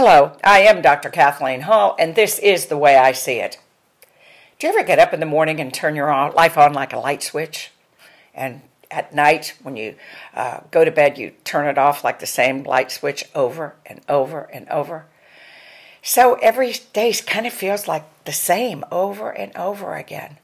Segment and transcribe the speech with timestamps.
[0.00, 1.10] Hello, I am Dr.
[1.10, 3.58] Kathleen Hall, and this is the way I see it.
[4.56, 7.00] Do you ever get up in the morning and turn your life on like a
[7.00, 7.72] light switch?
[8.32, 9.96] And at night, when you
[10.36, 14.00] uh, go to bed, you turn it off like the same light switch over and
[14.08, 15.06] over and over?
[16.00, 20.38] So every day kind of feels like the same over and over again.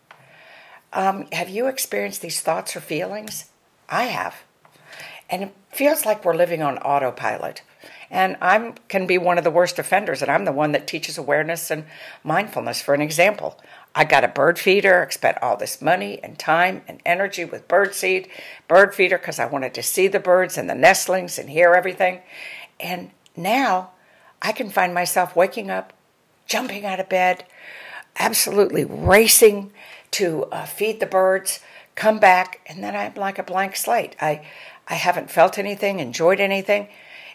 [0.92, 3.50] Um, have you experienced these thoughts or feelings?
[3.88, 4.34] I have.
[5.30, 7.62] And it feels like we're living on autopilot.
[8.14, 11.18] And I can be one of the worst offenders, and I'm the one that teaches
[11.18, 11.84] awareness and
[12.22, 12.80] mindfulness.
[12.80, 13.60] For an example,
[13.92, 17.66] I got a bird feeder, I spent all this money and time and energy with
[17.66, 18.28] bird seed,
[18.68, 22.20] bird feeder, because I wanted to see the birds and the nestlings and hear everything.
[22.78, 23.90] And now
[24.40, 25.92] I can find myself waking up,
[26.46, 27.44] jumping out of bed,
[28.16, 29.72] absolutely racing
[30.12, 31.58] to uh, feed the birds,
[31.96, 34.14] come back, and then I'm like a blank slate.
[34.20, 34.46] I,
[34.86, 36.86] I haven't felt anything, enjoyed anything.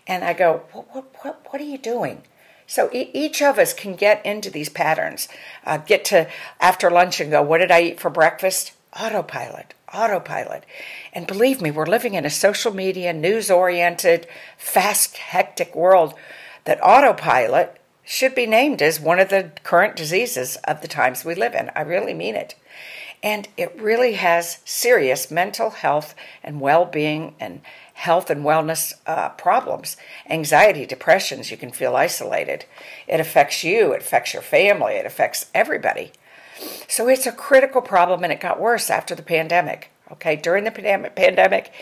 [0.09, 2.23] And I go, what, what, what, what are you doing?
[2.65, 5.29] So e- each of us can get into these patterns,
[5.65, 6.27] uh, get to
[6.59, 8.73] after lunch and go, what did I eat for breakfast?
[8.99, 10.65] Autopilot, autopilot.
[11.13, 14.25] And believe me, we're living in a social media, news oriented,
[14.57, 16.15] fast, hectic world
[16.65, 21.35] that autopilot should be named as one of the current diseases of the times we
[21.35, 21.69] live in.
[21.75, 22.55] I really mean it.
[23.21, 27.61] And it really has serious mental health and well being and
[27.99, 29.97] health and wellness uh, problems
[30.29, 31.51] anxiety, depressions.
[31.51, 32.63] You can feel isolated.
[33.09, 36.13] It affects you, it affects your family, it affects everybody.
[36.87, 39.91] So it's a critical problem, and it got worse after the pandemic.
[40.13, 41.73] Okay, during the pandemic,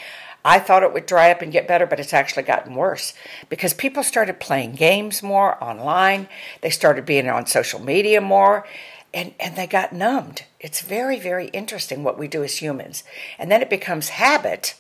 [0.44, 3.14] I thought it would dry up and get better, but it's actually gotten worse
[3.48, 6.28] because people started playing games more online.
[6.62, 8.66] They started being on social media more
[9.14, 10.46] and, and they got numbed.
[10.60, 13.04] It's very, very interesting what we do as humans.
[13.38, 14.76] And then it becomes habit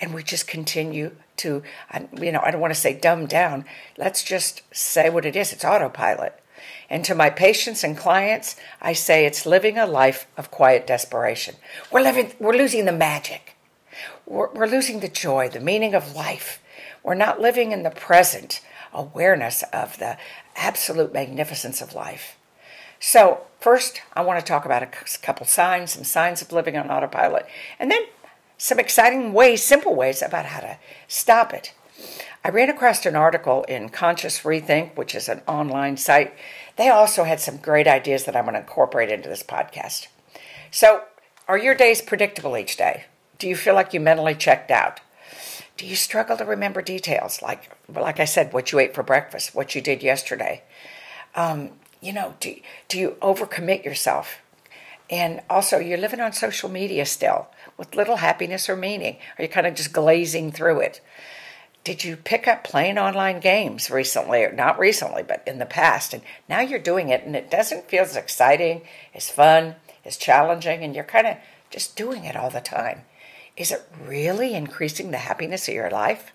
[0.00, 1.62] and we just continue to,
[2.20, 3.64] you know, I don't want to say dumb down.
[3.96, 6.40] Let's just say what it is it's autopilot.
[6.90, 11.56] And to my patients and clients, I say it's living a life of quiet desperation.
[11.90, 13.56] We're living, we're losing the magic.
[14.26, 16.62] We're, we're losing the joy, the meaning of life.
[17.02, 18.60] We're not living in the present
[18.92, 20.16] awareness of the
[20.56, 22.36] absolute magnificence of life.
[23.00, 24.88] So, first, I want to talk about a
[25.22, 27.46] couple signs, some signs of living on autopilot,
[27.78, 28.02] and then
[28.58, 30.76] some exciting ways, simple ways about how to
[31.06, 31.72] stop it.
[32.44, 36.34] I ran across an article in Conscious Rethink, which is an online site.
[36.76, 40.08] They also had some great ideas that I'm going to incorporate into this podcast.
[40.70, 41.04] So,
[41.46, 43.04] are your days predictable each day?
[43.38, 45.00] Do you feel like you mentally checked out?
[45.76, 49.54] Do you struggle to remember details like, like I said, what you ate for breakfast,
[49.54, 50.62] what you did yesterday?
[51.34, 51.70] Um,
[52.00, 52.56] you know, do,
[52.88, 54.38] do you overcommit yourself?
[55.10, 59.16] And also, you're living on social media still with little happiness or meaning.
[59.38, 61.00] Are you kind of just glazing through it?
[61.84, 66.12] Did you pick up playing online games recently, or not recently, but in the past?
[66.12, 68.82] And now you're doing it, and it doesn't feel as exciting,
[69.14, 71.36] as fun, as challenging, and you're kind of
[71.70, 73.02] just doing it all the time.
[73.56, 76.32] Is it really increasing the happiness of your life?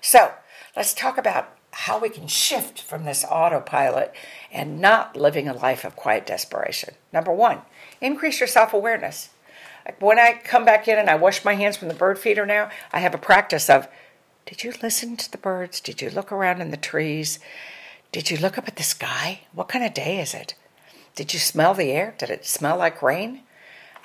[0.00, 0.32] So
[0.74, 4.14] let's talk about how we can shift from this autopilot
[4.50, 6.94] and not living a life of quiet desperation.
[7.12, 7.60] Number one,
[8.00, 9.28] increase your self awareness.
[9.98, 12.70] When I come back in and I wash my hands from the bird feeder now,
[12.92, 13.88] I have a practice of
[14.46, 15.80] did you listen to the birds?
[15.80, 17.40] Did you look around in the trees?
[18.12, 19.40] Did you look up at the sky?
[19.52, 20.54] What kind of day is it?
[21.16, 22.14] Did you smell the air?
[22.16, 23.42] Did it smell like rain?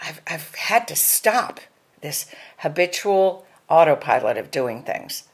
[0.01, 1.59] I've, I've had to stop
[2.01, 2.25] this
[2.57, 5.25] habitual autopilot of doing things.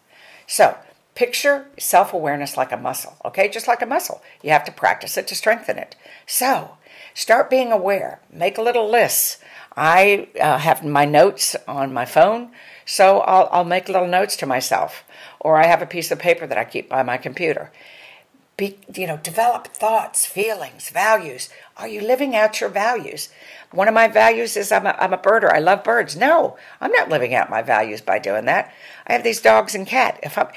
[0.45, 0.77] So,
[1.15, 3.47] picture self awareness like a muscle, okay?
[3.47, 4.21] Just like a muscle.
[4.43, 5.95] You have to practice it to strengthen it.
[6.25, 6.77] So,
[7.13, 8.19] start being aware.
[8.29, 9.37] Make a little list.
[9.77, 12.49] I uh, have my notes on my phone,
[12.83, 15.03] so I'll, I'll make little notes to myself.
[15.39, 17.71] Or I have a piece of paper that I keep by my computer.
[18.57, 21.49] Be, you know, develop thoughts, feelings, values.
[21.77, 23.29] Are you living out your values?
[23.71, 25.51] One of my values is I'm a, I'm a birder.
[25.53, 26.15] I love birds.
[26.15, 28.73] No, I'm not living out my values by doing that.
[29.05, 30.19] I have these dogs and cat.
[30.23, 30.47] If I'm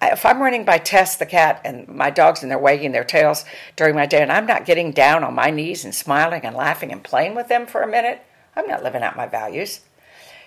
[0.00, 3.44] if I'm running by Tess the cat and my dogs and they're wagging their tails
[3.76, 6.90] during my day and I'm not getting down on my knees and smiling and laughing
[6.90, 8.22] and playing with them for a minute,
[8.56, 9.80] I'm not living out my values.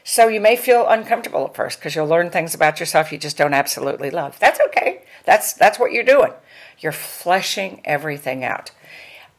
[0.04, 3.38] So you may feel uncomfortable at first because you'll learn things about yourself you just
[3.38, 4.38] don't absolutely love.
[4.40, 5.04] That's okay.
[5.26, 6.34] That's that's what you're doing.
[6.80, 8.72] You're fleshing everything out.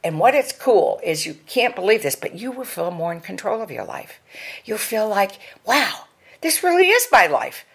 [0.03, 3.21] And what it's cool is you can't believe this, but you will feel more in
[3.21, 4.19] control of your life.
[4.63, 6.05] You'll feel like, wow,
[6.41, 7.65] this really is my life.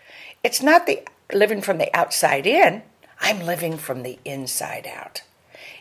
[0.44, 1.02] It's not the
[1.32, 2.82] living from the outside in,
[3.20, 5.22] I'm living from the inside out.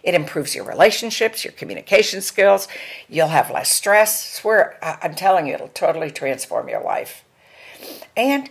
[0.03, 2.67] It improves your relationships, your communication skills.
[3.07, 4.29] You'll have less stress.
[4.29, 7.23] Swear, I'm telling you, it'll totally transform your life.
[8.15, 8.49] And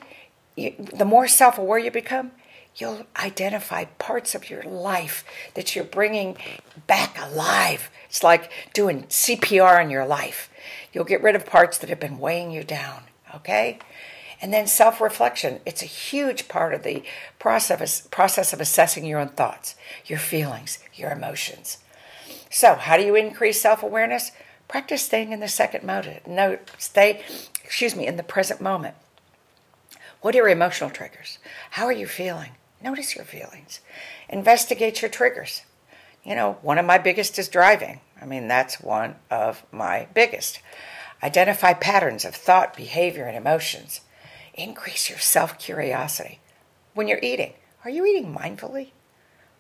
[0.56, 2.33] you, the more self aware you become,
[2.77, 5.25] you'll identify parts of your life
[5.55, 6.37] that you're bringing
[6.87, 7.91] back alive.
[8.09, 10.50] It's like doing CPR on your life.
[10.93, 13.05] You'll get rid of parts that have been weighing you down,
[13.35, 13.79] okay?
[14.40, 15.61] And then self reflection.
[15.67, 17.02] It's a huge part of the
[17.38, 19.75] process, process of assessing your own thoughts,
[20.06, 21.79] your feelings, your emotions.
[22.50, 24.31] So, how do you increase self awareness?
[24.69, 26.20] Practice staying in the second mode.
[26.26, 27.23] No, stay,
[27.64, 28.94] excuse me, in the present moment.
[30.20, 31.38] What are your emotional triggers?
[31.70, 32.52] How are you feeling?
[32.82, 33.81] Notice your feelings.
[34.29, 35.62] Investigate your triggers.
[36.25, 38.00] You know, one of my biggest is driving.
[38.20, 40.61] I mean, that's one of my biggest.
[41.23, 44.02] Identify patterns of thought, behavior, and emotions.
[44.59, 46.41] Increase your self curiosity.
[46.93, 48.89] When you're eating, are you eating mindfully?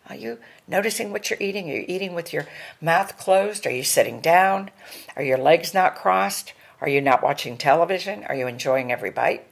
[0.08, 1.70] Are you noticing what you're eating?
[1.70, 2.48] Are you eating with your
[2.80, 3.64] mouth closed?
[3.64, 4.70] Are you sitting down?
[5.14, 6.52] Are your legs not crossed?
[6.80, 8.24] Are you not watching television?
[8.24, 9.46] Are you enjoying every bite?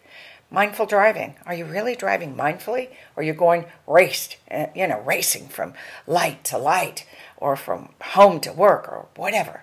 [0.51, 1.37] Mindful driving.
[1.47, 2.89] Are you really driving mindfully?
[3.15, 5.75] Or are you going raced, eh, you know, racing from
[6.09, 7.07] light to light
[7.37, 9.63] or from home to work or whatever?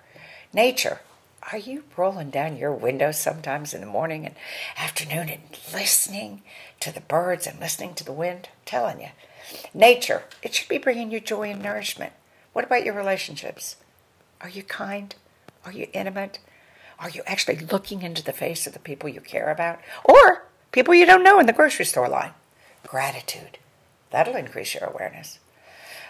[0.53, 1.01] Nature.
[1.51, 4.35] Are you rolling down your window sometimes in the morning and
[4.77, 5.41] afternoon and
[5.73, 6.41] listening
[6.79, 8.49] to the birds and listening to the wind?
[8.51, 9.09] I'm telling you.
[9.73, 10.23] Nature.
[10.41, 12.13] It should be bringing you joy and nourishment.
[12.53, 13.75] What about your relationships?
[14.39, 15.13] Are you kind?
[15.65, 16.39] Are you intimate?
[16.97, 19.79] Are you actually looking into the face of the people you care about?
[20.05, 22.31] Or people you don't know in the grocery store line.
[22.87, 23.57] Gratitude.
[24.11, 25.39] That'll increase your awareness.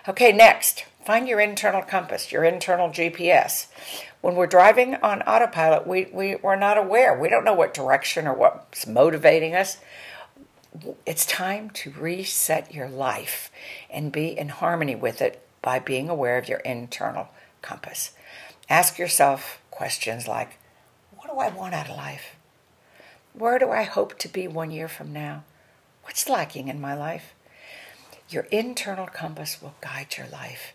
[0.06, 3.68] Okay, next, find your internal compass, your internal GPS.
[4.20, 7.18] When we're driving on autopilot, we, we, we're not aware.
[7.18, 9.78] We don't know what direction or what's motivating us.
[11.06, 13.50] It's time to reset your life
[13.90, 17.30] and be in harmony with it by being aware of your internal
[17.62, 18.12] compass.
[18.70, 20.58] Ask yourself questions like
[21.16, 22.36] What do I want out of life?
[23.32, 25.46] Where do I hope to be one year from now?
[26.04, 27.34] What's lacking in my life?
[28.34, 30.74] Your internal compass will guide your life.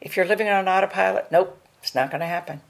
[0.00, 2.62] If you're living on autopilot, nope, it's not going to happen.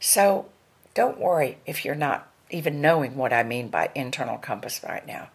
[0.00, 0.46] So
[0.94, 5.28] don't worry if you're not even knowing what I mean by internal compass right now.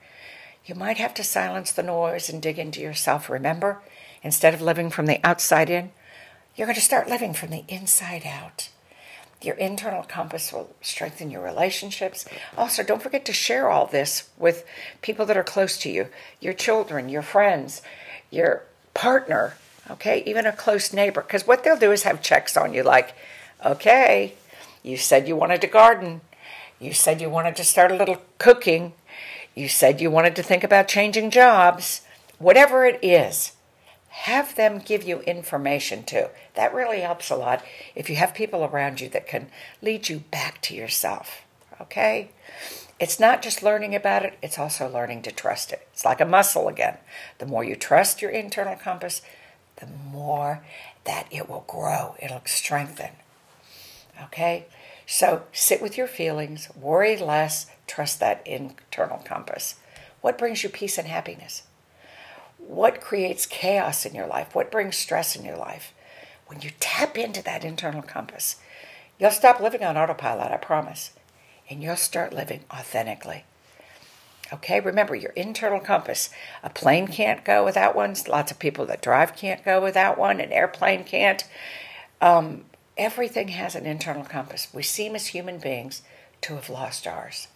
[0.65, 3.29] You might have to silence the noise and dig into yourself.
[3.29, 3.81] Remember,
[4.21, 5.91] instead of living from the outside in,
[6.55, 8.69] you're going to start living from the inside out.
[9.41, 12.25] Your internal compass will strengthen your relationships.
[12.57, 14.65] Also, don't forget to share all this with
[15.01, 16.07] people that are close to you
[16.39, 17.81] your children, your friends,
[18.31, 18.63] your
[18.93, 19.55] partner,
[19.89, 21.21] okay, even a close neighbor.
[21.21, 23.15] Because what they'll do is have checks on you like,
[23.65, 24.33] okay,
[24.83, 26.21] you said you wanted to garden.
[26.79, 28.93] You said you wanted to start a little cooking.
[29.55, 32.01] You said you wanted to think about changing jobs.
[32.37, 33.53] Whatever it is,
[34.09, 36.27] have them give you information too.
[36.55, 37.63] That really helps a lot
[37.95, 39.47] if you have people around you that can
[39.81, 41.41] lead you back to yourself.
[41.81, 42.29] Okay?
[42.99, 45.87] It's not just learning about it, it's also learning to trust it.
[45.93, 46.97] It's like a muscle again.
[47.37, 49.21] The more you trust your internal compass,
[49.77, 50.63] the more
[51.03, 53.11] that it will grow, it'll strengthen.
[54.23, 54.65] Okay?
[55.05, 59.75] So sit with your feelings, worry less, trust that internal compass.
[60.21, 61.63] What brings you peace and happiness?
[62.67, 65.93] what creates chaos in your life, what brings stress in your life.
[66.47, 68.57] When you tap into that internal compass,
[69.17, 71.11] you'll stop living on autopilot, I promise,
[71.69, 73.43] and you'll start living authentically.
[74.53, 76.29] Okay, remember your internal compass.
[76.63, 78.15] A plane can't go without one.
[78.27, 80.39] Lots of people that drive can't go without one.
[80.39, 81.43] An airplane can't.
[82.21, 82.65] Um,
[82.97, 84.69] everything has an internal compass.
[84.73, 86.01] We seem as human beings
[86.41, 87.47] to have lost ours.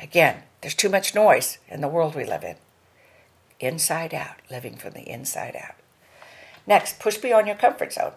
[0.00, 2.56] Again, there's too much noise in the world we live in
[3.62, 5.76] inside out, living from the inside out.
[6.66, 8.12] Next, push beyond your comfort zone.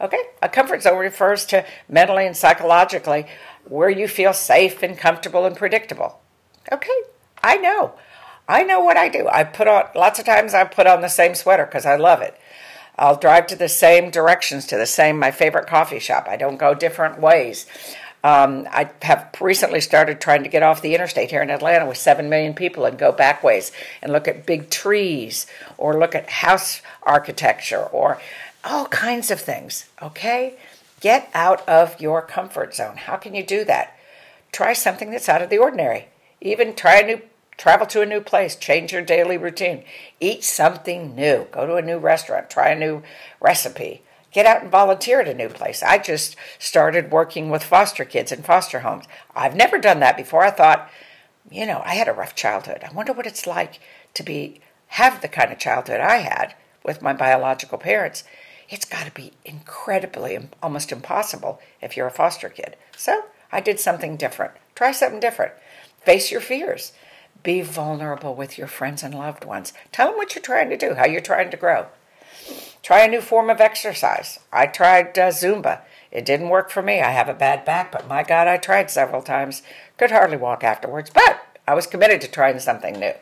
[0.00, 0.22] Okay?
[0.42, 3.26] A comfort zone refers to mentally and psychologically
[3.64, 6.20] where you feel safe and comfortable and predictable.
[6.70, 7.02] Okay,
[7.42, 7.94] I know.
[8.48, 9.28] I know what I do.
[9.28, 12.22] I put on, lots of times I put on the same sweater because I love
[12.22, 12.38] it.
[12.98, 16.26] I'll drive to the same directions to the same, my favorite coffee shop.
[16.28, 17.66] I don't go different ways.
[18.24, 21.98] Um, I have recently started trying to get off the interstate here in Atlanta with
[21.98, 23.70] 7 million people and go back ways
[24.02, 28.18] and look at big trees or look at house architecture or
[28.66, 29.86] all kinds of things.
[30.02, 30.56] Okay?
[31.00, 32.96] Get out of your comfort zone.
[32.96, 33.98] How can you do that?
[34.52, 36.08] Try something that's out of the ordinary.
[36.40, 37.22] Even try a new
[37.56, 39.82] travel to a new place, change your daily routine,
[40.20, 43.02] eat something new, go to a new restaurant, try a new
[43.40, 44.02] recipe
[44.36, 45.82] get out and volunteer at a new place.
[45.82, 49.06] I just started working with foster kids in foster homes.
[49.34, 50.42] I've never done that before.
[50.42, 50.90] I thought,
[51.50, 52.84] you know, I had a rough childhood.
[52.86, 53.80] I wonder what it's like
[54.12, 56.54] to be have the kind of childhood I had
[56.84, 58.24] with my biological parents.
[58.68, 62.76] It's got to be incredibly almost impossible if you're a foster kid.
[62.96, 64.52] So, I did something different.
[64.74, 65.52] Try something different.
[66.02, 66.92] Face your fears.
[67.42, 69.72] Be vulnerable with your friends and loved ones.
[69.92, 71.86] Tell them what you're trying to do, how you're trying to grow.
[72.82, 74.40] Try a new form of exercise.
[74.52, 75.80] I tried uh, Zumba.
[76.10, 77.00] It didn't work for me.
[77.00, 79.62] I have a bad back, but my God, I tried several times.
[79.96, 83.12] Could hardly walk afterwards, but I was committed to trying something new.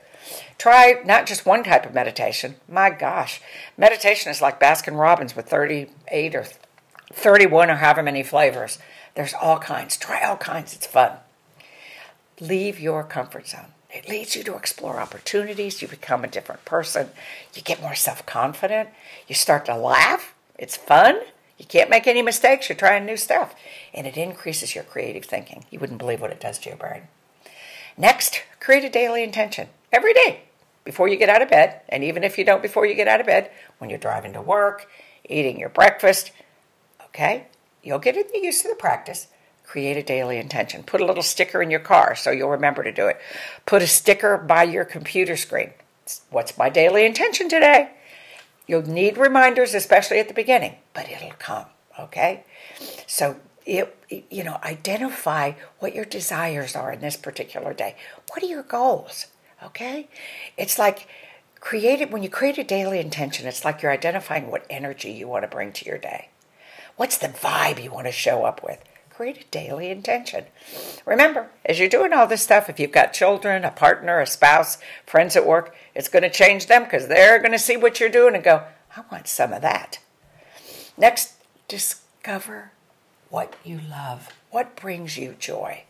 [0.58, 2.56] Try not just one type of meditation.
[2.68, 3.40] My gosh,
[3.76, 6.46] meditation is like Baskin Robbins with 38 or
[7.12, 8.78] 31 or however many flavors.
[9.14, 9.96] There's all kinds.
[9.96, 10.74] Try all kinds.
[10.74, 11.12] It's fun.
[12.40, 13.72] Leave your comfort zone.
[13.90, 15.80] It leads you to explore opportunities.
[15.80, 17.10] You become a different person.
[17.54, 18.88] You get more self confident.
[19.28, 20.34] You start to laugh.
[20.58, 21.20] It's fun.
[21.58, 22.68] You can't make any mistakes.
[22.68, 23.54] You're trying new stuff.
[23.92, 25.64] And it increases your creative thinking.
[25.70, 27.02] You wouldn't believe what it does to your brain.
[27.96, 30.42] Next, create a daily intention every day
[30.84, 31.80] before you get out of bed.
[31.88, 34.42] And even if you don't before you get out of bed, when you're driving to
[34.42, 34.88] work,
[35.28, 36.32] eating your breakfast,
[37.06, 37.46] okay?
[37.82, 39.28] You'll get the use of the practice.
[39.64, 40.82] Create a daily intention.
[40.82, 43.18] Put a little sticker in your car so you'll remember to do it.
[43.66, 45.70] Put a sticker by your computer screen.
[46.30, 47.90] What's my daily intention today?
[48.66, 51.66] You'll need reminders, especially at the beginning, but it'll come,
[51.98, 52.44] okay?
[53.06, 53.36] So,
[53.66, 53.96] it,
[54.30, 57.96] you know, identify what your desires are in this particular day.
[58.30, 59.26] What are your goals?
[59.64, 60.08] Okay?
[60.56, 61.08] It's like
[61.60, 65.26] create it when you create a daily intention, it's like you're identifying what energy you
[65.26, 66.28] want to bring to your day.
[66.96, 68.84] What's the vibe you want to show up with?
[69.08, 70.44] Create a daily intention.
[71.06, 74.78] Remember, as you're doing all this stuff, if you've got children, a partner, a spouse,
[75.06, 78.08] friends at work, it's going to change them because they're going to see what you're
[78.08, 78.64] doing and go,
[78.96, 80.00] I want some of that.
[80.98, 81.34] Next,
[81.66, 82.72] discover
[83.30, 85.84] what you love, what brings you joy.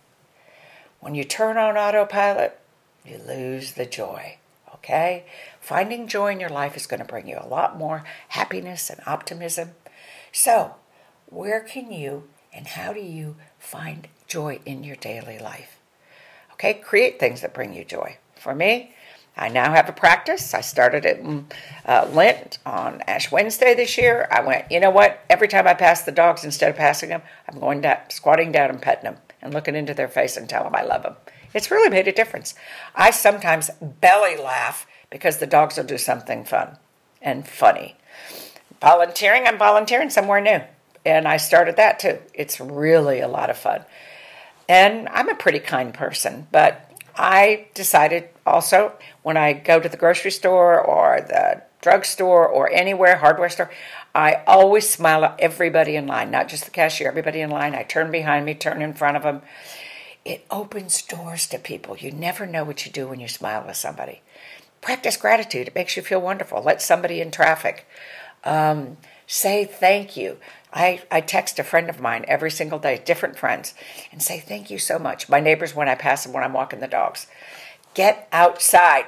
[1.00, 2.58] When you turn on autopilot,
[3.04, 4.38] you lose the joy.
[4.74, 5.24] Okay?
[5.60, 9.00] Finding joy in your life is going to bring you a lot more happiness and
[9.06, 9.70] optimism.
[10.32, 10.74] So,
[11.26, 15.78] where can you and how do you find joy in your daily life?
[16.52, 18.18] Okay, create things that bring you joy.
[18.36, 18.94] For me,
[19.36, 20.54] I now have a practice.
[20.54, 21.46] I started it in
[21.84, 24.28] uh, Lent on Ash Wednesday this year.
[24.30, 25.24] I went, you know what?
[25.28, 28.70] Every time I pass the dogs, instead of passing them, I'm going down, squatting down
[28.70, 31.16] and petting them and looking into their face and telling them I love them.
[31.54, 32.54] It's really made a difference.
[32.94, 36.76] I sometimes belly laugh because the dogs will do something fun
[37.22, 37.96] and funny.
[38.80, 40.60] Volunteering, I'm volunteering somewhere new.
[41.06, 42.18] And I started that too.
[42.34, 43.84] It's really a lot of fun.
[44.68, 48.92] And I'm a pretty kind person, but I decided also
[49.22, 53.70] when I go to the grocery store or the drugstore or anywhere, hardware store,
[54.14, 57.74] I always smile at everybody in line, not just the cashier, everybody in line.
[57.74, 59.42] I turn behind me, turn in front of them,
[60.24, 61.96] it opens doors to people.
[61.96, 64.22] You never know what you do when you smile with somebody.
[64.80, 65.68] Practice gratitude.
[65.68, 66.62] It makes you feel wonderful.
[66.62, 67.86] Let somebody in traffic.
[68.44, 70.38] Um, say thank you.
[70.72, 73.74] I, I text a friend of mine every single day, different friends,
[74.10, 75.28] and say thank you so much.
[75.28, 77.26] My neighbors when I pass them when I'm walking the dogs.
[77.94, 79.06] Get outside.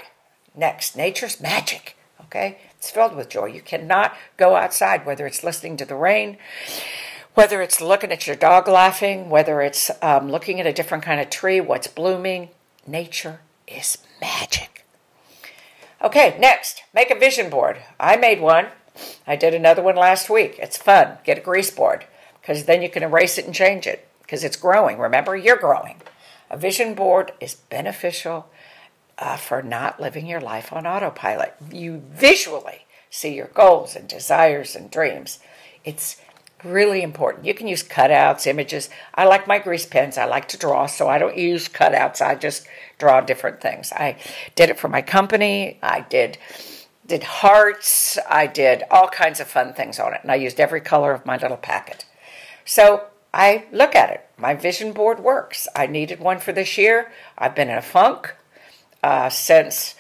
[0.55, 1.97] Next, nature's magic.
[2.23, 2.59] Okay?
[2.79, 3.47] It's filled with joy.
[3.47, 6.39] You cannot go outside, whether it's listening to the rain,
[7.37, 11.21] whether it's looking at your dog laughing, whether it's um, looking at a different kind
[11.21, 12.49] of tree, what's blooming,
[12.87, 14.87] nature is magic.
[16.03, 17.77] Okay, next, make a vision board.
[18.01, 18.69] I made one.
[19.27, 20.57] I did another one last week.
[20.59, 21.19] It's fun.
[21.25, 22.07] Get a grease board
[22.41, 24.99] because then you can erase it and change it because it's growing.
[24.99, 26.01] Remember, you're growing.
[26.49, 28.49] A vision board is beneficial
[29.19, 31.55] uh, for not living your life on autopilot.
[31.71, 35.39] You visually see your goals and desires and dreams.
[35.85, 36.17] It's
[36.71, 37.45] really important.
[37.47, 38.91] You can use cutouts, images.
[39.15, 40.19] I like my grease pens.
[40.19, 42.21] I like to draw, so I don't use cutouts.
[42.21, 42.67] I just
[42.99, 43.93] draw different things.
[43.93, 44.17] I
[44.55, 45.79] did it for my company.
[45.83, 46.39] I did
[47.07, 48.19] did hearts.
[48.29, 51.25] I did all kinds of fun things on it, and I used every color of
[51.25, 52.05] my little packet.
[52.65, 54.29] So I look at it.
[54.37, 55.69] My vision board works.
[55.77, 57.13] I needed one for this year.
[57.39, 58.35] I've been in a funk
[59.03, 59.95] uh, since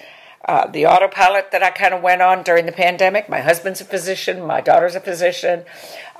[0.46, 3.28] uh, the autopilot that I kind of went on during the pandemic.
[3.28, 5.64] My husband's a physician, my daughter's a physician.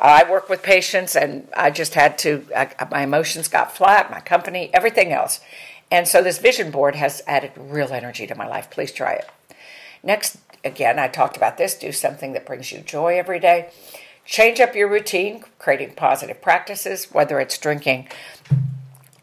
[0.00, 4.20] I work with patients, and I just had to, I, my emotions got flat, my
[4.20, 5.40] company, everything else.
[5.90, 8.68] And so this vision board has added real energy to my life.
[8.70, 9.30] Please try it.
[10.02, 13.70] Next, again, I talked about this do something that brings you joy every day.
[14.24, 18.08] Change up your routine, creating positive practices, whether it's drinking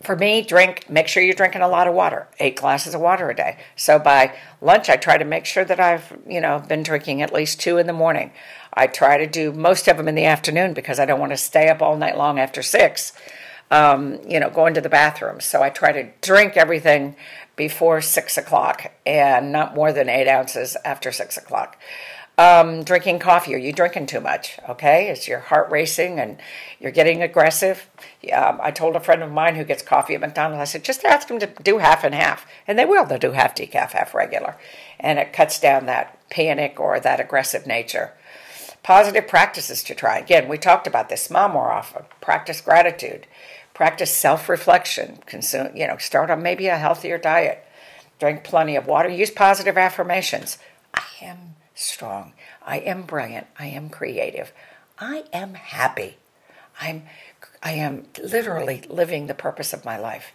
[0.03, 3.29] for me, drink, make sure you're drinking a lot of water, eight glasses of water
[3.29, 3.57] a day.
[3.75, 7.33] So by lunch, I try to make sure that I've, you know, been drinking at
[7.33, 8.31] least two in the morning.
[8.73, 11.37] I try to do most of them in the afternoon because I don't want to
[11.37, 13.13] stay up all night long after six,
[13.71, 15.39] um, you know, going to the bathroom.
[15.39, 17.15] So I try to drink everything
[17.55, 21.77] before six o'clock and not more than eight ounces after six o'clock.
[22.35, 23.53] Um, drinking coffee.
[23.53, 24.57] Are you drinking too much?
[24.67, 25.09] Okay.
[25.09, 26.39] Is your heart racing and
[26.79, 27.87] you're getting aggressive?
[28.33, 31.05] Um, I told a friend of mine who gets coffee at McDonald's, I said, just
[31.05, 32.47] ask them to do half and half.
[32.67, 33.05] And they will.
[33.05, 34.57] They'll do half decaf, half regular.
[34.99, 38.13] And it cuts down that panic or that aggressive nature.
[38.81, 40.17] Positive practices to try.
[40.17, 41.21] Again, we talked about this.
[41.21, 42.03] Smile more often.
[42.19, 43.27] Practice gratitude.
[43.75, 45.19] Practice self-reflection.
[45.27, 47.63] Consume, you know, start on maybe a healthier diet.
[48.19, 49.09] Drink plenty of water.
[49.09, 50.57] Use positive affirmations.
[50.93, 52.33] I am strong.
[52.61, 53.47] I am brilliant.
[53.57, 54.51] I am creative.
[54.99, 56.17] I am happy.
[56.79, 57.03] I'm
[57.61, 60.33] I am literally living the purpose of my life.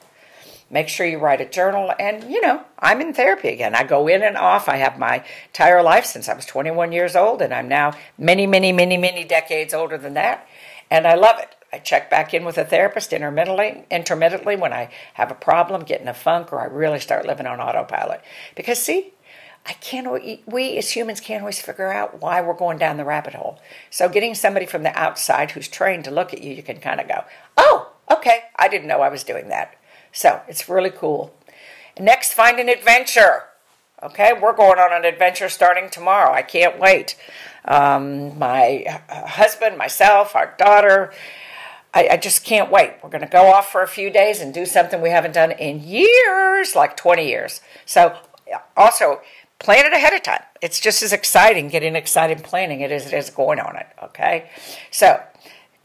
[0.70, 3.74] Make sure you write a journal and you know, I'm in therapy again.
[3.74, 4.68] I go in and off.
[4.68, 8.46] I have my entire life since I was 21 years old and I'm now many
[8.46, 10.46] many many many decades older than that
[10.90, 11.54] and I love it.
[11.72, 16.00] I check back in with a therapist intermittently, intermittently when I have a problem, get
[16.00, 18.22] in a funk, or I really start living on autopilot.
[18.54, 19.12] Because, see,
[19.66, 23.34] I can't, we as humans can't always figure out why we're going down the rabbit
[23.34, 23.60] hole.
[23.90, 27.00] So getting somebody from the outside who's trained to look at you, you can kind
[27.00, 27.24] of go,
[27.56, 29.76] oh, okay, I didn't know I was doing that.
[30.12, 31.34] So it's really cool.
[32.00, 33.44] Next, find an adventure.
[34.02, 36.32] Okay, we're going on an adventure starting tomorrow.
[36.32, 37.16] I can't wait.
[37.64, 41.12] Um, my husband, myself, our daughter,
[41.92, 42.94] I, I just can't wait.
[43.02, 45.50] We're going to go off for a few days and do something we haven't done
[45.50, 47.60] in years, like 20 years.
[47.86, 48.16] So,
[48.76, 49.20] also,
[49.58, 50.42] plan it ahead of time.
[50.62, 53.86] It's just as exciting getting excited planning it as it is going on it.
[54.02, 54.50] Okay,
[54.90, 55.22] so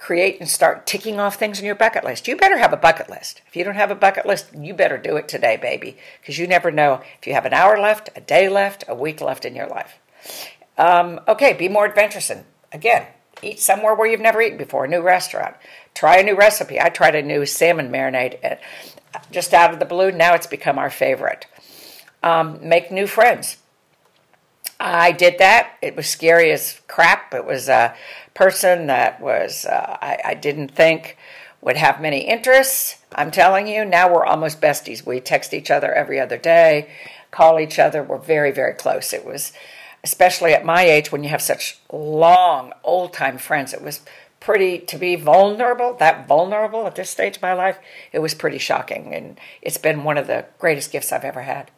[0.04, 2.28] create and start ticking off things on your bucket list.
[2.28, 3.42] You better have a bucket list.
[3.48, 6.46] If you don't have a bucket list, you better do it today, baby, because you
[6.46, 9.56] never know if you have an hour left, a day left, a week left in
[9.56, 9.98] your life.
[10.78, 12.44] Um, okay, be more adventuresome.
[12.74, 13.08] Again,
[13.42, 15.56] eat somewhere where you've never eaten before, a new restaurant.
[15.94, 16.82] Try a new recipe.
[16.82, 18.60] I tried a new salmon marinade
[19.32, 20.12] just out of the blue.
[20.12, 21.46] Now it's become our favorite.
[22.22, 23.58] Um, make new friends.
[24.80, 25.78] I did that.
[25.82, 27.34] It was scary as crap.
[27.34, 27.96] It was a
[28.34, 31.18] person that was uh, I, I didn't think
[31.64, 32.98] would have many interests.
[33.14, 35.06] I'm telling you, now we're almost besties.
[35.06, 36.90] We text each other every other day,
[37.32, 38.04] call each other.
[38.04, 39.14] We're very, very close.
[39.14, 39.54] It was,
[40.04, 44.02] especially at my age, when you have such long, old time friends, it was
[44.40, 47.78] pretty to be vulnerable, that vulnerable at this stage of my life,
[48.12, 49.14] it was pretty shocking.
[49.14, 51.72] And it's been one of the greatest gifts I've ever had.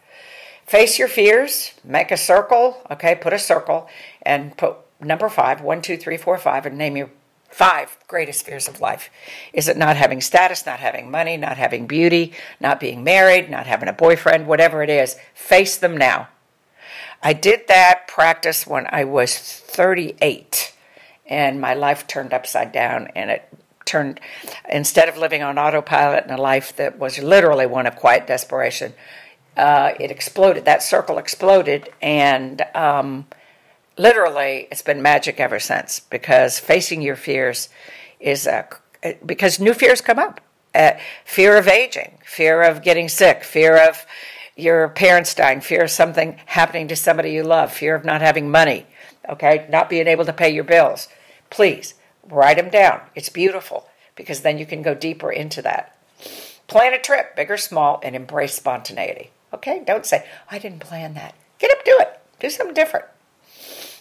[0.66, 3.88] Face your fears, make a circle, okay, put a circle
[4.24, 7.12] and put number five, one, two, three, four, five, and name your
[7.50, 9.10] five greatest fears of life.
[9.54, 13.68] Is it not having status, not having money, not having beauty, not being married, not
[13.68, 15.18] having a boyfriend, whatever it is?
[15.36, 16.30] Face them now.
[17.22, 20.74] I did that practice when I was 38
[21.28, 23.48] and my life turned upside down and it
[23.86, 24.20] turned
[24.70, 28.94] instead of living on autopilot in a life that was literally one of quiet desperation
[29.58, 33.26] uh, it exploded that circle exploded and um,
[33.98, 37.70] literally it's been magic ever since because facing your fears
[38.20, 38.68] is a,
[39.26, 40.42] because new fears come up.
[40.74, 40.92] Uh,
[41.24, 44.06] fear of aging fear of getting sick fear of
[44.58, 48.52] your parents dying fear of something happening to somebody you love fear of not having
[48.52, 48.86] money
[49.30, 51.08] okay not being able to pay your bills.
[51.50, 51.94] Please
[52.28, 53.00] write them down.
[53.14, 55.98] It's beautiful because then you can go deeper into that.
[56.68, 61.14] Plan a trip big or small and embrace spontaneity okay don't say i didn't plan
[61.16, 63.06] that get up do it do something different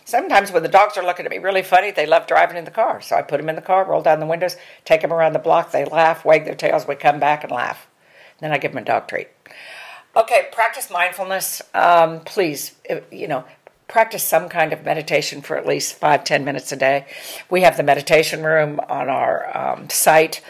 [0.06, 2.70] Sometimes when the dogs are looking at me really funny, they love driving in the
[2.70, 3.00] car.
[3.00, 5.38] So I put them in the car, roll down the windows, take them around the
[5.38, 5.72] block.
[5.72, 6.86] They laugh, wag their tails.
[6.86, 7.86] We come back and laugh.
[8.40, 9.28] Then I give them a dog treat.
[10.14, 11.62] Okay, practice mindfulness.
[11.72, 12.74] Um, please,
[13.10, 13.44] you know,
[13.88, 17.06] practice some kind of meditation for at least five, ten minutes a day.
[17.48, 20.42] We have the meditation room on our um, site.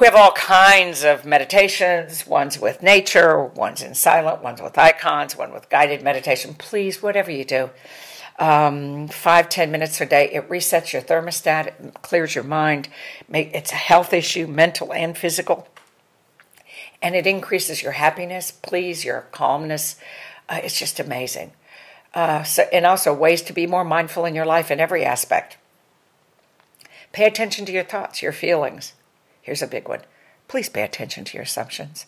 [0.00, 5.36] We have all kinds of meditations, ones with nature, ones in silent, ones with icons,
[5.36, 6.54] one with guided meditation.
[6.54, 7.68] Please, whatever you do,
[8.38, 10.30] um, five, ten minutes a day.
[10.32, 12.88] It resets your thermostat, it clears your mind.
[13.28, 15.68] It's a health issue, mental and physical.
[17.02, 19.96] And it increases your happiness, please, your calmness.
[20.48, 21.52] Uh, it's just amazing.
[22.14, 25.58] Uh, so, and also ways to be more mindful in your life in every aspect.
[27.12, 28.94] Pay attention to your thoughts, your feelings.
[29.42, 30.00] Here's a big one.
[30.48, 32.06] Please pay attention to your assumptions.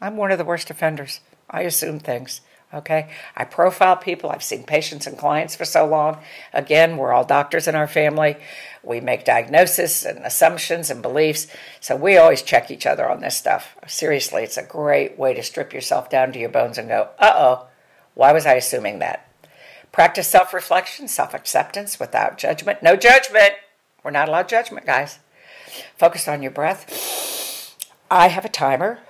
[0.00, 1.20] I'm one of the worst offenders.
[1.48, 2.40] I assume things.
[2.74, 4.28] Okay, I profile people.
[4.28, 6.18] I've seen patients and clients for so long.
[6.52, 8.36] Again, we're all doctors in our family.
[8.82, 11.46] We make diagnoses and assumptions and beliefs.
[11.80, 13.76] So we always check each other on this stuff.
[13.86, 17.32] Seriously, it's a great way to strip yourself down to your bones and go, uh
[17.36, 17.66] oh,
[18.14, 19.30] why was I assuming that?
[19.92, 22.82] Practice self reflection, self acceptance without judgment.
[22.82, 23.54] No judgment.
[24.02, 25.20] We're not allowed judgment, guys.
[25.96, 27.76] Focus on your breath.
[28.10, 29.00] I have a timer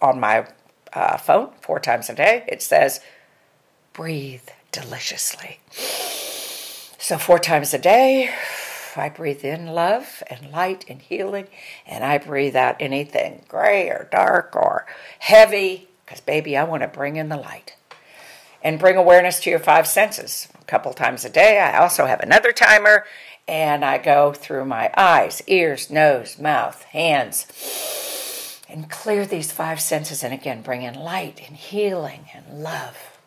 [0.00, 0.46] on my
[0.92, 2.44] uh, phone four times a day.
[2.48, 3.00] It says,
[3.92, 5.60] breathe deliciously.
[5.70, 8.34] So, four times a day,
[8.96, 11.48] I breathe in love and light and healing,
[11.86, 14.86] and I breathe out anything gray or dark or
[15.18, 17.76] heavy, because, baby, I want to bring in the light.
[18.62, 21.60] And bring awareness to your five senses a couple times a day.
[21.60, 23.04] I also have another timer,
[23.46, 30.22] and I go through my eyes, ears, nose, mouth, hands, and clear these five senses.
[30.22, 33.18] And again, bring in light and healing and love.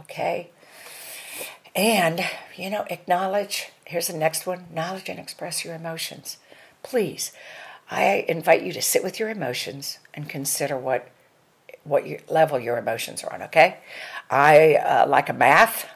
[0.00, 0.50] Okay?
[1.74, 2.24] And,
[2.56, 6.38] you know, acknowledge Here's the next one knowledge and express your emotions.
[6.82, 7.30] Please,
[7.90, 11.10] I invite you to sit with your emotions and consider what
[11.84, 13.80] what your level your emotions are on, okay?
[14.30, 15.90] I uh, like a math,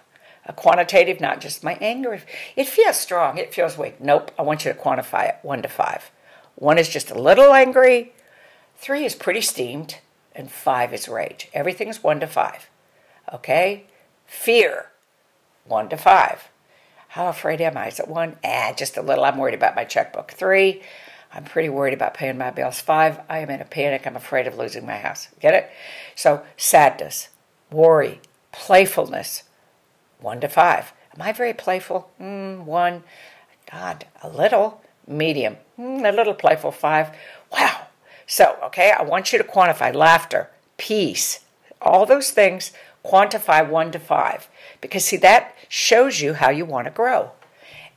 [0.46, 2.20] a quantitative, not just my anger.
[2.54, 4.00] It feels strong, it feels weak.
[4.00, 6.10] Nope, I want you to quantify it one to five.
[6.54, 8.14] One is just a little angry,
[8.76, 9.98] three is pretty steamed,
[10.34, 11.48] and five is rage.
[11.52, 12.68] Everything's one to five,
[13.32, 13.84] okay?
[14.26, 14.90] Fear,
[15.64, 16.48] one to five.
[17.08, 17.88] How afraid am I?
[17.88, 18.36] Is it one?
[18.44, 19.24] Ah, just a little.
[19.24, 20.32] I'm worried about my checkbook.
[20.32, 20.82] Three,
[21.32, 22.80] I'm pretty worried about paying my bills.
[22.80, 24.06] Five, I am in a panic.
[24.06, 25.28] I'm afraid of losing my house.
[25.40, 25.70] Get it?
[26.14, 27.28] So, sadness,
[27.70, 28.20] worry,
[28.52, 29.44] playfulness,
[30.20, 30.92] one to five.
[31.14, 32.10] Am I very playful?
[32.20, 33.04] Mm, one.
[33.70, 34.82] God, a little.
[35.06, 35.56] Medium.
[35.78, 36.72] Mm, a little playful.
[36.72, 37.10] Five.
[37.52, 37.86] Wow.
[38.26, 41.40] So, okay, I want you to quantify laughter, peace,
[41.80, 42.72] all those things.
[43.04, 44.48] Quantify one to five.
[44.80, 47.30] Because, see, that shows you how you want to grow.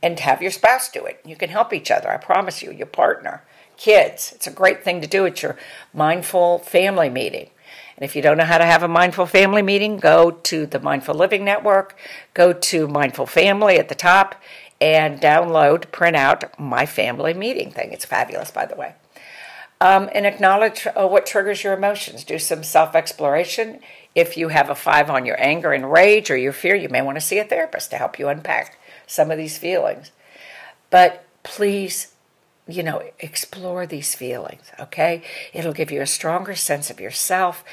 [0.04, 1.20] And have your spouse do it.
[1.26, 3.44] You can help each other, I promise you, your partner,
[3.76, 4.32] kids.
[4.36, 5.58] It's a great thing to do at your
[5.94, 7.50] mindful family meeting.
[8.00, 10.80] And if you don't know how to have a mindful family meeting, go to the
[10.80, 11.98] Mindful Living Network,
[12.34, 14.36] go to Mindful Family at the top,
[14.80, 17.92] and download, print out my family meeting thing.
[17.92, 18.96] It's fabulous, by the way.
[19.82, 22.24] Um, and acknowledge uh, what triggers your emotions.
[22.24, 23.82] Do some self exploration.
[24.16, 27.02] If you have a five on your anger and rage or your fear, you may
[27.02, 30.12] want to see a therapist to help you unpack some of these feelings.
[30.90, 32.14] But please,
[32.70, 35.24] you know, explore these feelings, okay?
[35.54, 37.64] It'll give you a stronger sense of yourself.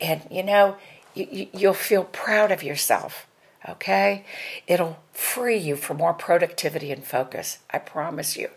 [0.00, 0.76] And, you know,
[1.14, 3.26] you, you'll feel proud of yourself,
[3.68, 4.24] okay?
[4.66, 7.58] It'll free you for more productivity and focus.
[7.70, 8.50] I promise you,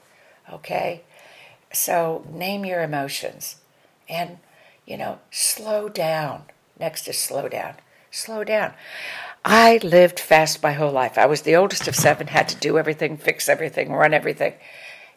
[0.52, 1.04] okay?
[1.72, 3.58] So name your emotions
[4.08, 4.40] and,
[4.86, 6.44] you know, slow down
[6.80, 7.76] Next is slow down.
[8.10, 8.74] Slow down.
[9.44, 11.18] I lived fast my whole life.
[11.18, 14.54] I was the oldest of seven, had to do everything, fix everything, run everything.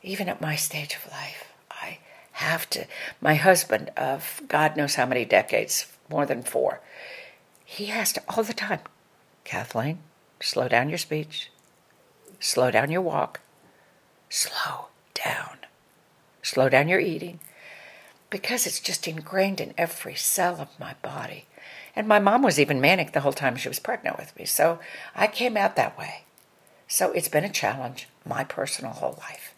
[0.02, 1.98] Even at my stage of life, I
[2.32, 2.86] have to.
[3.20, 6.80] My husband, of God knows how many decades, more than four,
[7.64, 8.80] he has to all the time,
[9.44, 10.00] Kathleen,
[10.40, 11.50] slow down your speech,
[12.40, 13.40] slow down your walk,
[14.28, 15.58] slow down,
[16.42, 17.38] slow down your eating,
[18.28, 21.46] because it's just ingrained in every cell of my body.
[21.94, 24.46] And my mom was even manic the whole time she was pregnant with me.
[24.46, 24.80] So
[25.14, 26.24] I came out that way.
[26.88, 29.51] So it's been a challenge, my personal whole life.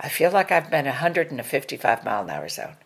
[0.00, 2.76] I feel like I've been 155 mile an hour zone.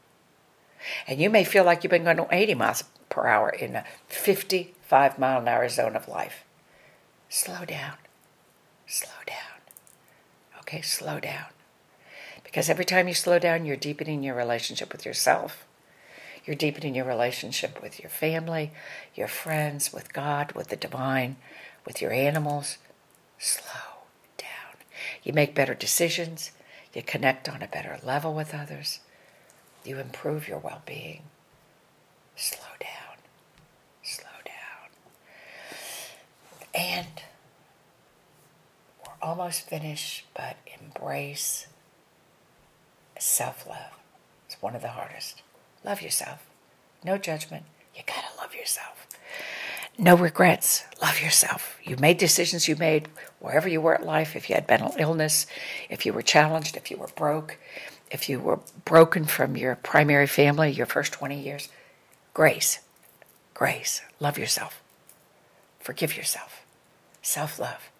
[1.06, 5.18] And you may feel like you've been going 80 miles per hour in a 55
[5.18, 6.44] mile an hour zone of life.
[7.28, 7.94] Slow down.
[8.86, 9.60] Slow down.
[10.60, 11.46] Okay, slow down.
[12.44, 15.64] Because every time you slow down, you're deepening your relationship with yourself
[16.44, 18.72] you're deepening your relationship with your family,
[19.14, 21.36] your friends, with God, with the divine,
[21.86, 22.78] with your animals.
[23.38, 24.02] Slow
[24.36, 24.76] down.
[25.22, 26.50] You make better decisions.
[26.94, 29.00] You connect on a better level with others.
[29.84, 31.22] You improve your well being.
[32.36, 33.16] Slow down.
[34.02, 35.78] Slow down.
[36.74, 37.22] And
[39.04, 41.66] we're almost finished, but embrace
[43.18, 43.98] self love.
[44.46, 45.42] It's one of the hardest.
[45.84, 46.46] Love yourself.
[47.04, 47.64] No judgment.
[47.94, 49.06] You gotta love yourself.
[49.98, 50.84] No regrets.
[51.00, 51.78] Love yourself.
[51.84, 53.08] You made decisions you made
[53.40, 54.34] wherever you were at life.
[54.34, 55.46] If you had mental illness,
[55.90, 57.58] if you were challenged, if you were broke,
[58.10, 61.68] if you were broken from your primary family your first 20 years,
[62.34, 62.80] grace.
[63.54, 64.00] Grace.
[64.20, 64.82] Love yourself.
[65.80, 66.64] Forgive yourself.
[67.20, 67.90] Self love.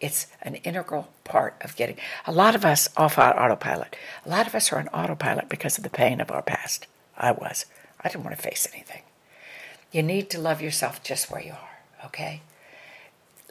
[0.00, 3.96] It's an integral part of getting a lot of us off on autopilot.
[4.26, 6.86] A lot of us are on autopilot because of the pain of our past.
[7.16, 7.64] I was.
[8.00, 9.03] I didn't want to face anything.
[9.94, 12.42] You need to love yourself just where you are, okay?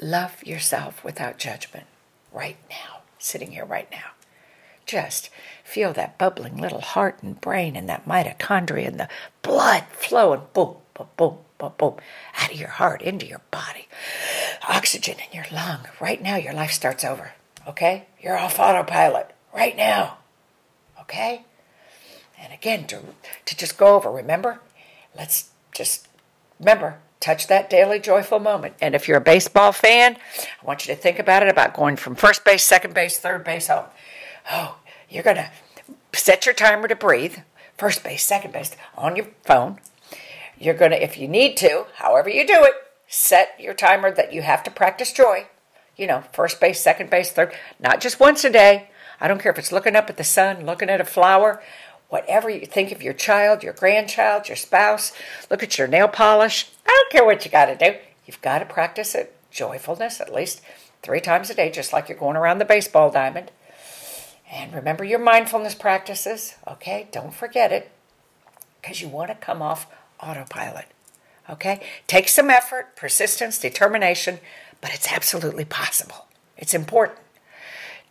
[0.01, 1.85] Love yourself without judgment
[2.33, 4.11] right now, sitting here right now.
[4.85, 5.29] Just
[5.63, 9.07] feel that bubbling little heart and brain and that mitochondria and the
[9.41, 11.95] blood flowing boom, boom, boom, boom, boom,
[12.37, 13.87] out of your heart into your body.
[14.67, 15.87] Oxygen in your lung.
[16.01, 17.31] Right now, your life starts over,
[17.65, 18.07] okay?
[18.21, 20.17] You're off autopilot right now,
[20.99, 21.45] okay?
[22.37, 22.99] And again, to,
[23.45, 24.59] to just go over, remember?
[25.15, 26.09] Let's just
[26.63, 28.75] remember touch that daily joyful moment.
[28.81, 30.17] And if you're a baseball fan,
[30.61, 33.45] I want you to think about it about going from first base, second base, third
[33.45, 33.85] base home.
[34.51, 34.77] Oh,
[35.09, 35.49] you're going to
[36.11, 37.37] set your timer to breathe,
[37.77, 39.79] first base, second base, on your phone.
[40.59, 42.73] You're going to, if you need to, however you do it,
[43.07, 45.47] set your timer that you have to practice joy.
[45.95, 48.89] You know, first base, second base, third, not just once a day.
[49.21, 51.63] I don't care if it's looking up at the sun, looking at a flower,
[52.13, 55.13] whatever you think of your child, your grandchild, your spouse.
[55.49, 56.69] Look at your nail polish.
[56.85, 57.97] I don't care what you got to do.
[58.27, 60.61] You've got to practice it, joyfulness, at least
[61.01, 63.49] three times a day, just like you're going around the baseball diamond.
[64.51, 67.07] And remember your mindfulness practices, okay?
[67.11, 67.89] Don't forget it
[68.79, 69.87] because you want to come off
[70.21, 70.85] autopilot,
[71.49, 71.81] okay?
[72.05, 74.37] Take some effort, persistence, determination,
[74.81, 76.27] but it's absolutely possible.
[76.59, 77.17] It's important.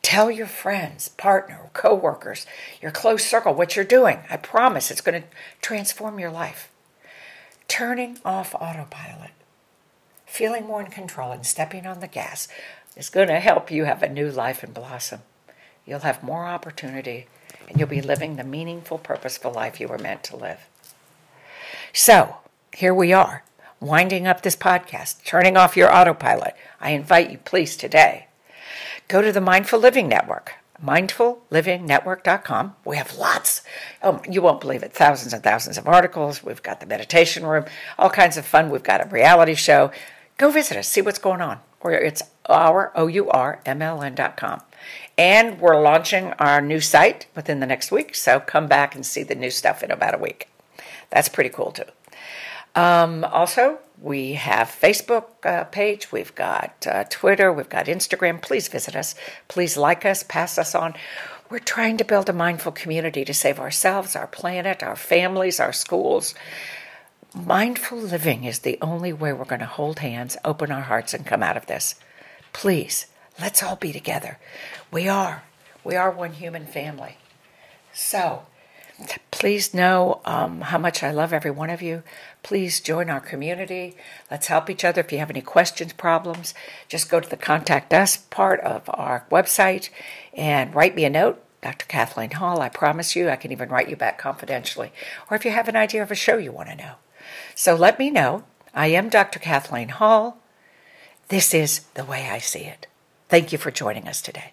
[0.02, 2.44] Tell your friends, partner, co-workers,
[2.82, 4.18] your close circle what you're doing.
[4.28, 5.28] I promise it's going to
[5.60, 6.70] transform your life.
[7.68, 9.30] Turning off autopilot,
[10.26, 12.48] feeling more in control and stepping on the gas
[12.96, 15.20] is going to help you have a new life and blossom.
[15.86, 17.26] You'll have more opportunity
[17.68, 20.66] and you'll be living the meaningful, purposeful life you were meant to live.
[21.92, 22.36] So,
[22.74, 23.44] here we are,
[23.80, 26.54] winding up this podcast, turning off your autopilot.
[26.80, 28.26] I invite you, please, today
[29.12, 32.76] go to the Mindful Living Network, mindfullivingnetwork.com.
[32.86, 33.60] We have lots,
[34.02, 36.42] oh, you won't believe it, thousands and thousands of articles.
[36.42, 37.66] We've got the meditation room,
[37.98, 38.70] all kinds of fun.
[38.70, 39.92] We've got a reality show.
[40.38, 41.58] Go visit us, see what's going on.
[41.80, 44.62] Or it's our, O-U-R-M-L-N.com.
[45.18, 49.22] And we're launching our new site within the next week, so come back and see
[49.24, 50.48] the new stuff in about a week.
[51.10, 51.84] That's pretty cool too.
[52.74, 58.42] Um, also, we have Facebook uh, page, we've got uh, Twitter, we've got Instagram.
[58.42, 59.14] Please visit us.
[59.46, 60.94] Please like us, pass us on.
[61.48, 65.72] We're trying to build a mindful community to save ourselves, our planet, our families, our
[65.72, 66.34] schools.
[67.32, 71.24] Mindful living is the only way we're going to hold hands, open our hearts, and
[71.24, 71.94] come out of this.
[72.52, 73.06] Please,
[73.40, 74.38] let's all be together.
[74.90, 75.44] We are.
[75.84, 77.18] We are one human family.
[77.92, 78.46] So,
[79.30, 82.02] Please know um, how much I love every one of you.
[82.42, 83.94] Please join our community.
[84.30, 85.00] Let's help each other.
[85.00, 86.54] If you have any questions, problems,
[86.88, 89.90] just go to the contact us part of our website
[90.34, 91.42] and write me a note.
[91.62, 91.86] Dr.
[91.86, 94.90] Kathleen Hall, I promise you, I can even write you back confidentially.
[95.30, 96.94] Or if you have an idea of a show you want to know.
[97.54, 98.42] So let me know.
[98.74, 99.38] I am Dr.
[99.38, 100.38] Kathleen Hall.
[101.28, 102.88] This is the way I see it.
[103.28, 104.51] Thank you for joining us today.